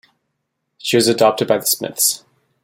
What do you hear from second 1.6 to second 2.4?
Smiths.